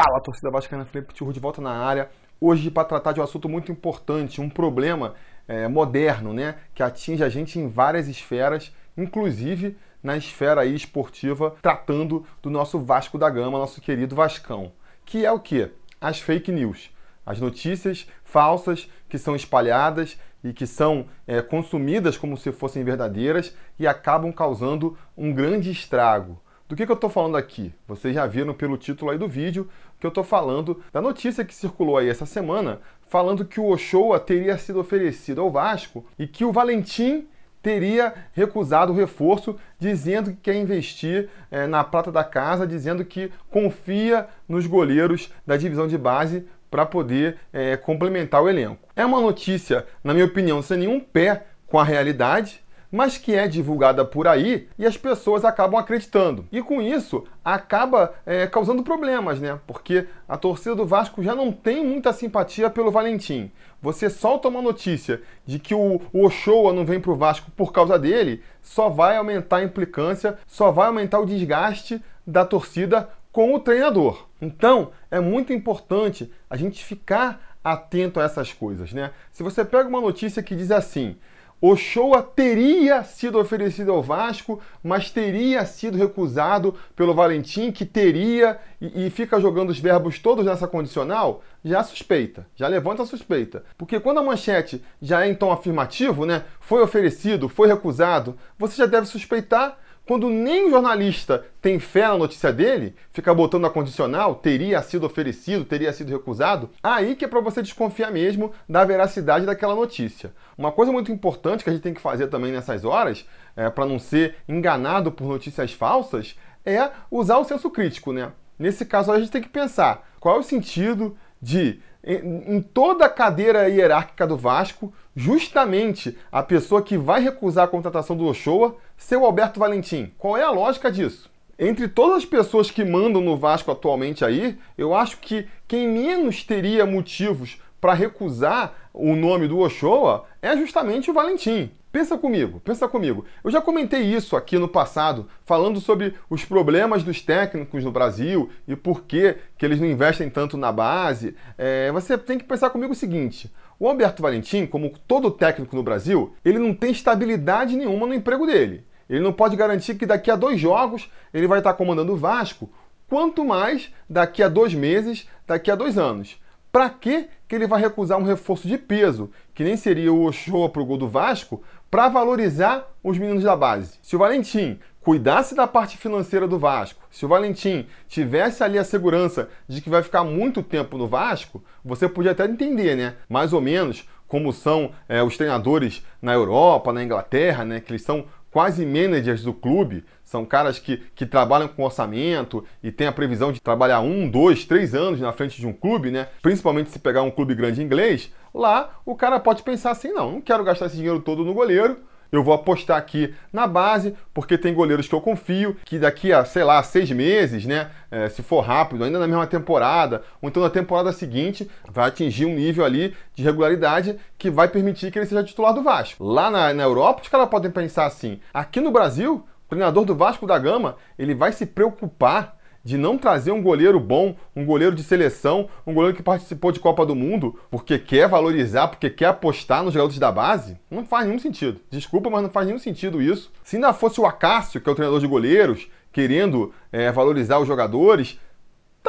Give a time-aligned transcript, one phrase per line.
[0.00, 2.08] Fala, torcida vascaína, Felipe Tiru de volta na área.
[2.40, 5.14] Hoje para tratar de um assunto muito importante, um problema
[5.48, 11.56] é, moderno, né, que atinge a gente em várias esferas, inclusive na esfera aí esportiva,
[11.60, 14.70] tratando do nosso Vasco da Gama, nosso querido Vascão,
[15.04, 15.68] que é o que?
[16.00, 16.92] As fake news,
[17.26, 23.52] as notícias falsas que são espalhadas e que são é, consumidas como se fossem verdadeiras
[23.76, 26.40] e acabam causando um grande estrago.
[26.68, 27.72] Do que, que eu estou falando aqui?
[27.86, 31.54] Vocês já viram pelo título aí do vídeo que eu estou falando da notícia que
[31.54, 36.44] circulou aí essa semana, falando que o Ochoa teria sido oferecido ao Vasco e que
[36.44, 37.26] o Valentim
[37.62, 43.32] teria recusado o reforço, dizendo que quer investir é, na prata da casa, dizendo que
[43.50, 48.86] confia nos goleiros da divisão de base para poder é, complementar o elenco.
[48.94, 53.46] É uma notícia, na minha opinião, sem nenhum pé com a realidade, mas que é
[53.46, 56.46] divulgada por aí e as pessoas acabam acreditando.
[56.50, 59.58] E com isso acaba é, causando problemas, né?
[59.66, 63.50] Porque a torcida do Vasco já não tem muita simpatia pelo Valentim.
[63.80, 67.72] Você solta uma notícia de que o, o Ochoa não vem para o Vasco por
[67.72, 73.54] causa dele, só vai aumentar a implicância, só vai aumentar o desgaste da torcida com
[73.54, 74.26] o treinador.
[74.40, 79.12] Então é muito importante a gente ficar atento a essas coisas, né?
[79.30, 81.16] Se você pega uma notícia que diz assim,
[81.60, 89.06] Ochoa teria sido oferecido ao Vasco, mas teria sido recusado pelo Valentim, que teria, e,
[89.06, 93.64] e, fica jogando os verbos todos nessa condicional, já suspeita, já levanta a suspeita.
[93.76, 96.44] Porque quando a manchete já é em tom afirmativo, né?
[96.60, 99.76] Foi oferecido, foi recusado, você já deve suspeitar
[100.08, 105.04] quando nem o jornalista tem fé na notícia dele, fica botando a condicional, teria sido
[105.04, 110.32] oferecido, teria sido recusado, aí que é para você desconfiar mesmo da veracidade daquela notícia.
[110.56, 113.84] Uma coisa muito importante que a gente tem que fazer também nessas horas, é, para
[113.84, 118.32] não ser enganado por notícias falsas, é usar o senso crítico, né?
[118.58, 123.08] Nesse caso, a gente tem que pensar qual é o sentido de em toda a
[123.08, 129.16] cadeira hierárquica do Vasco, justamente a pessoa que vai recusar a contratação do Ochoa ser
[129.16, 130.12] o Alberto Valentim.
[130.16, 131.30] Qual é a lógica disso?
[131.58, 136.44] Entre todas as pessoas que mandam no Vasco atualmente aí, eu acho que quem menos
[136.44, 141.70] teria motivos para recusar o nome do Ochoa é justamente o Valentim.
[141.90, 143.24] Pensa comigo, pensa comigo.
[143.42, 148.50] Eu já comentei isso aqui no passado, falando sobre os problemas dos técnicos no Brasil
[148.66, 151.34] e por que, que eles não investem tanto na base.
[151.56, 153.50] É, você tem que pensar comigo o seguinte:
[153.80, 158.46] o Alberto Valentim, como todo técnico no Brasil, ele não tem estabilidade nenhuma no emprego
[158.46, 158.84] dele.
[159.08, 162.70] Ele não pode garantir que daqui a dois jogos ele vai estar comandando o Vasco,
[163.08, 166.38] quanto mais daqui a dois meses, daqui a dois anos.
[166.70, 170.68] Para que que ele vai recusar um reforço de peso, que nem seria o Ochoa
[170.68, 173.98] para o gol do Vasco, para valorizar os meninos da base?
[174.02, 178.84] Se o Valentim cuidasse da parte financeira do Vasco, se o Valentim tivesse ali a
[178.84, 183.14] segurança de que vai ficar muito tempo no Vasco, você podia até entender, né?
[183.26, 187.80] Mais ou menos como são é, os treinadores na Europa, na Inglaterra, né?
[187.80, 192.92] Que eles são quase managers do clube, são caras que, que trabalham com orçamento e
[192.92, 196.28] têm a previsão de trabalhar um, dois, três anos na frente de um clube, né?
[196.42, 200.40] Principalmente se pegar um clube grande inglês, lá o cara pode pensar assim: não, não
[200.40, 201.98] quero gastar esse dinheiro todo no goleiro,
[202.30, 206.44] eu vou apostar aqui na base, porque tem goleiros que eu confio, que daqui a,
[206.44, 207.90] sei lá, seis meses, né?
[208.10, 212.46] É, se for rápido, ainda na mesma temporada, ou então na temporada seguinte, vai atingir
[212.46, 216.24] um nível ali de regularidade que vai permitir que ele seja titular do Vasco.
[216.24, 218.40] Lá na, na Europa, os caras podem pensar assim.
[218.52, 223.18] Aqui no Brasil, o treinador do Vasco da Gama, ele vai se preocupar de não
[223.18, 227.14] trazer um goleiro bom, um goleiro de seleção, um goleiro que participou de Copa do
[227.14, 231.80] Mundo, porque quer valorizar, porque quer apostar nos jogadores da base, não faz nenhum sentido.
[231.90, 233.52] Desculpa, mas não faz nenhum sentido isso.
[233.62, 237.68] Se ainda fosse o Acácio, que é o treinador de goleiros, querendo é, valorizar os
[237.68, 238.38] jogadores,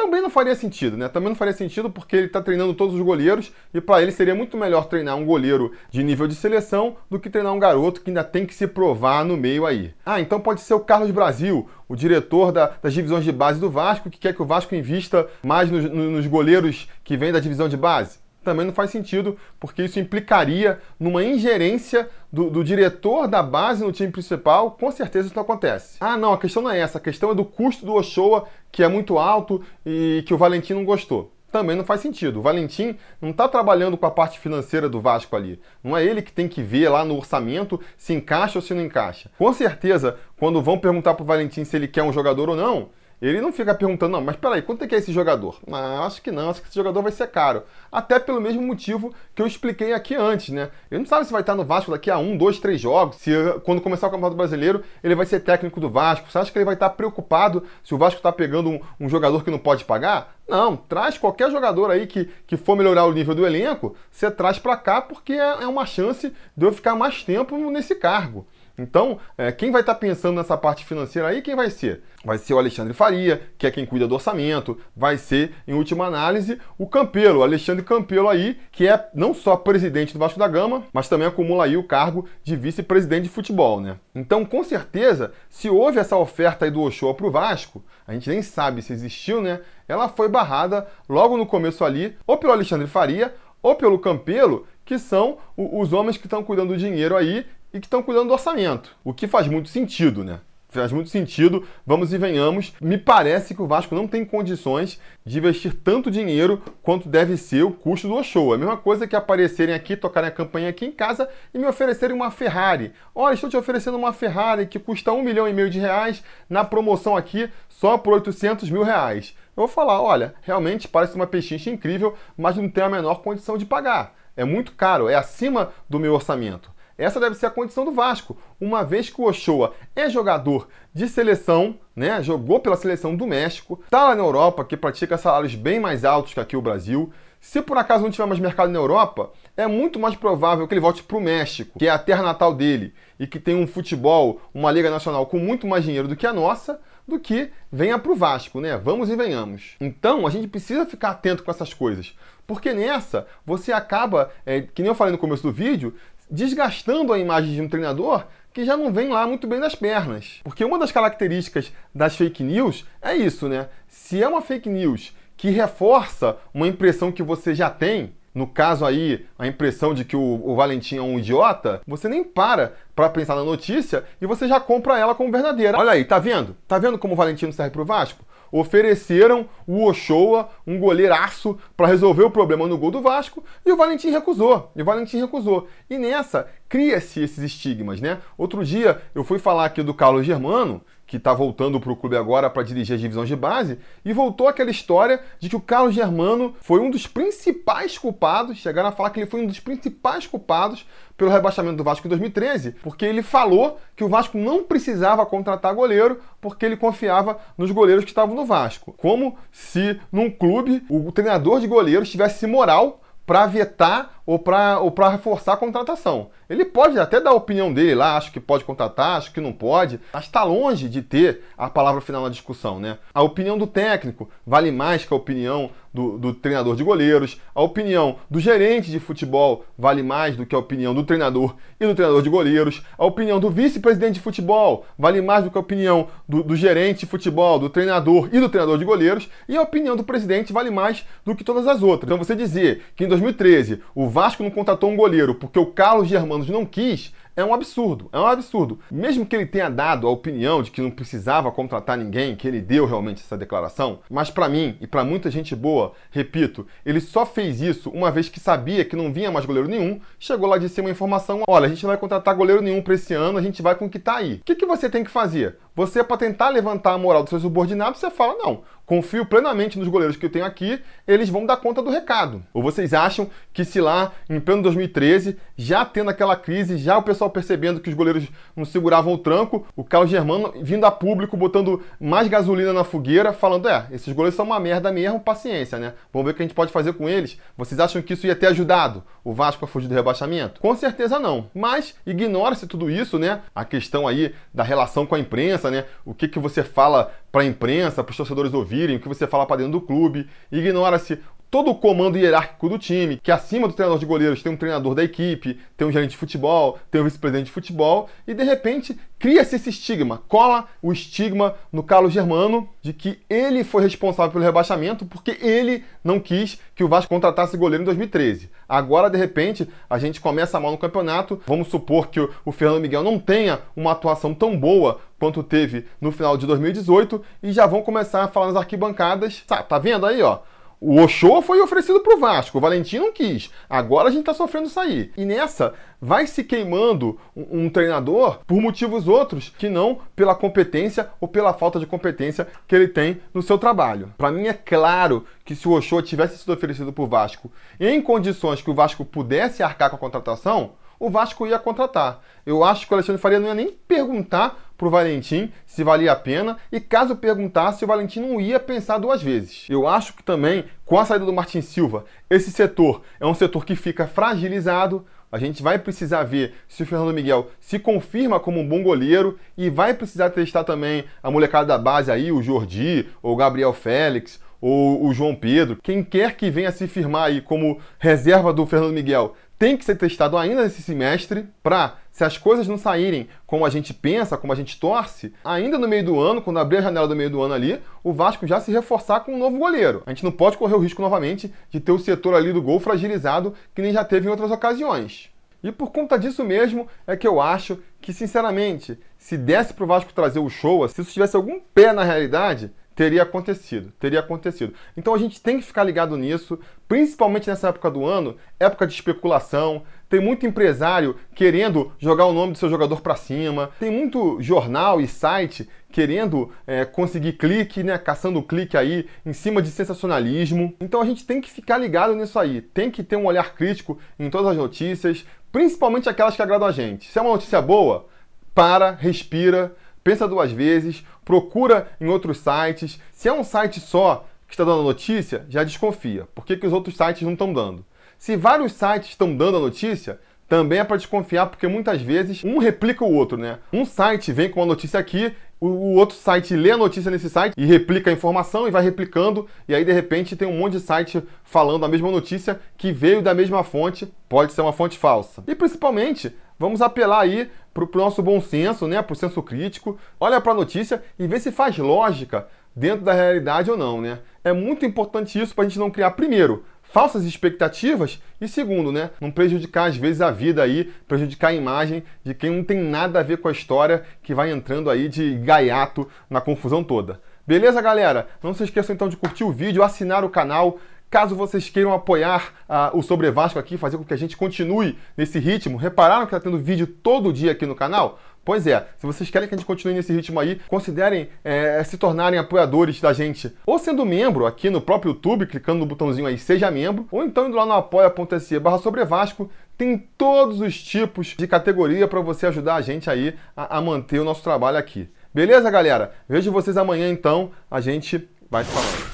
[0.00, 1.08] também não faria sentido, né?
[1.08, 4.34] Também não faria sentido porque ele está treinando todos os goleiros e para ele seria
[4.34, 8.08] muito melhor treinar um goleiro de nível de seleção do que treinar um garoto que
[8.08, 9.92] ainda tem que se provar no meio aí.
[10.04, 13.68] Ah, então pode ser o Carlos Brasil, o diretor da, das divisões de base do
[13.68, 17.68] Vasco, que quer que o Vasco invista mais nos, nos goleiros que vêm da divisão
[17.68, 23.42] de base também não faz sentido, porque isso implicaria numa ingerência do, do, diretor da
[23.42, 24.72] base no time principal.
[24.72, 25.96] Com certeza isso não acontece.
[26.00, 26.98] Ah, não, a questão não é essa.
[26.98, 30.74] A questão é do custo do Ochoa, que é muito alto e que o Valentim
[30.74, 31.32] não gostou.
[31.50, 32.38] Também não faz sentido.
[32.38, 35.60] O Valentim não está trabalhando com a parte financeira do Vasco ali.
[35.82, 38.82] Não é ele que tem que ver lá no orçamento se encaixa ou se não
[38.82, 39.30] encaixa.
[39.36, 42.90] Com certeza, quando vão perguntar para o Valentim se ele quer um jogador ou não,
[43.20, 45.58] Ele não fica perguntando, não, mas peraí, quanto é que é esse jogador?
[45.70, 47.64] Ah, acho que não, acho que esse jogador vai ser caro.
[47.92, 50.70] Até pelo mesmo motivo que eu expliquei aqui antes, né?
[50.90, 53.30] Ele não sabe se vai estar no Vasco daqui a um, dois, três jogos, se
[53.64, 56.30] quando começar o Campeonato Brasileiro ele vai ser técnico do Vasco.
[56.30, 59.44] Você acha que ele vai estar preocupado se o Vasco está pegando um, um jogador
[59.44, 60.34] que não pode pagar?
[60.48, 64.58] Não, traz qualquer jogador aí que, que for melhorar o nível do elenco, você traz
[64.58, 68.46] para cá porque é, é uma chance de eu ficar mais tempo nesse cargo.
[68.80, 72.02] Então, é, quem vai estar tá pensando nessa parte financeira aí, quem vai ser?
[72.24, 76.06] Vai ser o Alexandre Faria, que é quem cuida do orçamento, vai ser, em última
[76.06, 80.48] análise, o Campelo, o Alexandre Campelo aí, que é não só presidente do Vasco da
[80.48, 83.96] Gama, mas também acumula aí o cargo de vice-presidente de futebol, né?
[84.14, 88.30] Então, com certeza, se houve essa oferta aí do Ochoa para o Vasco, a gente
[88.30, 89.60] nem sabe se existiu, né?
[89.86, 94.98] Ela foi barrada logo no começo ali, ou pelo Alexandre Faria, ou pelo Campelo, que
[94.98, 98.96] são os homens que estão cuidando do dinheiro aí e que estão cuidando do orçamento.
[99.04, 100.40] O que faz muito sentido, né?
[100.70, 102.72] Faz muito sentido, vamos e venhamos.
[102.80, 107.64] Me parece que o Vasco não tem condições de investir tanto dinheiro quanto deve ser
[107.64, 108.52] o custo do show.
[108.52, 111.66] É a mesma coisa que aparecerem aqui, tocarem a campanha aqui em casa e me
[111.66, 112.92] oferecerem uma Ferrari.
[113.12, 116.62] Olha, estou te oferecendo uma Ferrari que custa um milhão e meio de reais na
[116.62, 119.34] promoção aqui só por 800 mil reais.
[119.56, 123.58] Eu vou falar, olha, realmente parece uma pechincha incrível, mas não tenho a menor condição
[123.58, 124.14] de pagar.
[124.36, 126.70] É muito caro, é acima do meu orçamento.
[127.00, 131.08] Essa deve ser a condição do Vasco, uma vez que o Ochoa é jogador de
[131.08, 132.22] seleção, né?
[132.22, 136.34] Jogou pela seleção do México, está lá na Europa, que pratica salários bem mais altos
[136.34, 137.10] que aqui o Brasil.
[137.40, 140.80] Se por acaso não tiver mais mercado na Europa, é muito mais provável que ele
[140.80, 144.42] volte para o México, que é a terra natal dele, e que tem um futebol,
[144.52, 148.12] uma liga nacional com muito mais dinheiro do que a nossa, do que venha para
[148.12, 148.76] o Vasco, né?
[148.76, 149.74] Vamos e venhamos.
[149.80, 152.14] Então a gente precisa ficar atento com essas coisas,
[152.46, 155.94] porque nessa você acaba, é, que nem eu falei no começo do vídeo,
[156.30, 160.40] desgastando a imagem de um treinador que já não vem lá muito bem das pernas.
[160.42, 163.68] Porque uma das características das fake news é isso, né?
[163.88, 168.84] Se é uma fake news que reforça uma impressão que você já tem, no caso
[168.84, 173.08] aí, a impressão de que o, o Valentim é um idiota, você nem para para
[173.08, 175.78] pensar na notícia e você já compra ela como verdadeira.
[175.78, 176.56] Olha aí, tá vendo?
[176.68, 178.24] Tá vendo como o Valentim não serve pro Vasco?
[178.52, 183.76] Ofereceram o Ochoa, um goleiraço, para resolver o problema no gol do Vasco, e o
[183.76, 184.70] Valentim recusou.
[184.74, 185.68] E o Valentim recusou.
[185.88, 188.18] E nessa cria-se esses estigmas, né?
[188.38, 192.16] Outro dia eu fui falar aqui do Carlos Germano, que está voltando para o clube
[192.16, 195.92] agora para dirigir as divisões de base, e voltou aquela história de que o Carlos
[195.92, 200.24] Germano foi um dos principais culpados, chegaram a falar que ele foi um dos principais
[200.24, 200.86] culpados
[201.16, 205.74] pelo rebaixamento do Vasco em 2013, porque ele falou que o Vasco não precisava contratar
[205.74, 208.94] goleiro porque ele confiava nos goleiros que estavam no Vasco.
[208.96, 214.94] Como se num clube o treinador de goleiros tivesse moral para vetar ou para ou
[215.10, 216.28] reforçar a contratação.
[216.48, 219.52] Ele pode até dar a opinião dele lá, acho que pode contratar, acho que não
[219.52, 222.98] pode, mas está longe de ter a palavra final na discussão, né?
[223.12, 227.62] A opinião do técnico vale mais que a opinião do, do, treinador de goleiros, a
[227.62, 231.94] opinião do gerente de futebol vale mais do que a opinião do treinador e do
[231.94, 236.08] treinador de goleiros, a opinião do vice-presidente de futebol vale mais do que a opinião
[236.28, 239.96] do, do, gerente de futebol, do treinador e do treinador de goleiros, e a opinião
[239.96, 242.08] do presidente vale mais do que todas as outras.
[242.08, 246.06] Então você dizer que em 2013 o Vasco não contratou um goleiro porque o Carlos
[246.06, 248.78] Germanos não quis, é um absurdo, é um absurdo.
[248.90, 252.60] Mesmo que ele tenha dado a opinião de que não precisava contratar ninguém, que ele
[252.60, 257.24] deu realmente essa declaração, mas para mim e para muita gente boa, repito, ele só
[257.24, 260.68] fez isso uma vez que sabia que não vinha mais goleiro nenhum, chegou lá de
[260.68, 263.42] cima uma informação, olha, a gente não vai contratar goleiro nenhum para esse ano, a
[263.42, 264.34] gente vai com o que tá aí.
[264.34, 265.56] O que, que você tem que fazer?
[265.74, 269.86] Você, para tentar levantar a moral dos seus subordinados, você fala, não, confio plenamente nos
[269.86, 272.42] goleiros que eu tenho aqui, eles vão dar conta do recado.
[272.52, 277.02] Ou vocês acham que se lá, em pleno 2013, já tendo aquela crise, já o
[277.02, 281.36] pessoal percebendo que os goleiros não seguravam o tranco, o Carlos Germano vindo a público,
[281.36, 285.94] botando mais gasolina na fogueira, falando, é, esses goleiros são uma merda mesmo, paciência, né?
[286.12, 287.38] Vamos ver o que a gente pode fazer com eles.
[287.56, 290.60] Vocês acham que isso ia ter ajudado o Vasco a fugir do rebaixamento?
[290.60, 291.50] Com certeza não.
[291.54, 293.40] Mas ignora-se tudo isso, né?
[293.54, 295.84] A questão aí da relação com a imprensa, né?
[296.04, 299.26] O que, que você fala para a imprensa, para os torcedores ouvirem, o que você
[299.26, 300.28] fala para dentro do clube.
[300.50, 301.20] Ignora-se
[301.50, 304.94] todo o comando hierárquico do time, que acima do treinador de goleiros tem um treinador
[304.94, 308.96] da equipe, tem um gerente de futebol, tem um vice-presidente de futebol, e de repente
[309.18, 314.44] cria-se esse estigma, cola o estigma no Carlos Germano de que ele foi responsável pelo
[314.44, 318.50] rebaixamento porque ele não quis que o Vasco contratasse goleiro em 2013.
[318.68, 323.02] Agora, de repente, a gente começa mal no campeonato, vamos supor que o Fernando Miguel
[323.02, 327.82] não tenha uma atuação tão boa quanto teve no final de 2018 e já vão
[327.82, 330.38] começar a falar nas arquibancadas, tá, tá vendo aí, ó?
[330.82, 333.50] O Ochoa foi oferecido para o Vasco, o Valentim não quis.
[333.68, 335.12] Agora a gente está sofrendo aí.
[335.14, 341.10] E nessa, vai se queimando um, um, treinador por motivos outros que não pela competência
[341.20, 344.14] ou pela falta de competência que ele tem no seu trabalho.
[344.16, 348.00] Para mim é claro que se o Ochoa tivesse sido oferecido para o Vasco em
[348.00, 352.20] condições que o Vasco pudesse arcar com a contratação, o Vasco ia contratar.
[352.46, 356.10] Eu acho que o Alexandre Faria não ia nem perguntar para o Valentim se valia
[356.10, 359.66] a pena e caso perguntasse, o Valentim não ia pensar duas vezes.
[359.68, 363.66] Eu acho que também, com a saída do Martin Silva, esse setor é um setor
[363.66, 365.04] que fica fragilizado.
[365.30, 369.38] A gente vai precisar ver se o Fernando Miguel se confirma como um bom goleiro
[369.54, 373.74] e vai precisar testar também a molecada da base aí, o Jordi, ou o Gabriel
[373.74, 375.78] Félix, ou o João Pedro.
[375.82, 379.96] Quem quer que venha se firmar aí como reserva do Fernando Miguel tem que ser
[379.96, 384.52] testado ainda nesse semestre para, se as coisas não saírem como a gente pensa, como
[384.52, 387.42] a gente torce, ainda no meio do ano, quando abrir a janela do meio do
[387.42, 390.02] ano ali, o Vasco já se reforçar com um novo goleiro.
[390.06, 392.80] A gente não pode correr o risco novamente de ter o setor ali do gol
[392.80, 395.30] fragilizado que nem já teve em outras ocasiões.
[395.62, 399.86] E por conta disso mesmo é que eu acho que, sinceramente, se desse para o
[399.86, 404.74] Vasco trazer o show, se isso tivesse algum pé na realidade, teria acontecido, teria acontecido.
[404.94, 408.92] Então a gente tem que ficar ligado nisso, principalmente nessa época do ano, época de
[408.92, 409.84] especulação.
[410.06, 413.70] Tem muito empresário querendo jogar o nome do seu jogador para cima.
[413.80, 419.62] Tem muito jornal e site querendo é, conseguir clique, né, caçando clique aí em cima
[419.62, 420.76] de sensacionalismo.
[420.78, 422.60] Então a gente tem que ficar ligado nisso aí.
[422.60, 426.72] Tem que ter um olhar crítico em todas as notícias, principalmente aquelas que agradam a
[426.72, 427.10] gente.
[427.10, 428.08] Se é uma notícia boa,
[428.54, 433.00] para, respira pensa duas vezes, procura em outros sites.
[433.12, 436.26] Se é um site só que está dando notícia, já desconfia.
[436.34, 437.84] Por que, que os outros sites não estão dando?
[438.18, 442.58] Se vários sites estão dando a notícia, também é para desconfiar, porque muitas vezes um
[442.58, 443.60] replica o outro, né?
[443.72, 447.54] Um site vem com a notícia aqui, o outro site lê a notícia nesse site
[447.56, 450.80] e replica a informação e vai replicando, e aí de repente tem um monte de
[450.80, 455.44] site falando a mesma notícia que veio da mesma fonte, pode ser uma fonte falsa.
[455.46, 459.98] E principalmente, vamos apelar aí para o nosso bom senso, né, para o senso crítico,
[460.20, 464.18] olha para a notícia e vê se faz lógica dentro da realidade ou não, né?
[464.44, 469.10] É muito importante isso para a gente não criar, primeiro, falsas expectativas e segundo, né,
[469.20, 473.20] não prejudicar às vezes a vida aí, prejudicar a imagem de quem não tem nada
[473.20, 477.22] a ver com a história que vai entrando aí de gaiato na confusão toda.
[477.46, 478.28] Beleza, galera?
[478.42, 480.78] Não se esqueçam então de curtir o vídeo, assinar o canal,
[481.10, 484.96] Caso vocês queiram apoiar uh, o Sobre Vasco aqui, fazer com que a gente continue
[485.16, 488.20] nesse ritmo, repararam que está tendo vídeo todo dia aqui no canal?
[488.44, 491.98] Pois é, se vocês querem que a gente continue nesse ritmo aí, considerem é, se
[491.98, 496.38] tornarem apoiadores da gente, ou sendo membro aqui no próprio YouTube, clicando no botãozinho aí
[496.38, 501.34] Seja Membro, ou então indo lá no apoia.se barra Sobre Vasco, tem todos os tipos
[501.36, 505.08] de categoria para você ajudar a gente aí a, a manter o nosso trabalho aqui.
[505.34, 506.12] Beleza, galera?
[506.28, 509.09] Vejo vocês amanhã então, a gente vai se falando.